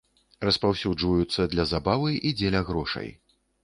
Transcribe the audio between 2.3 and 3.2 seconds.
дзеля грошай.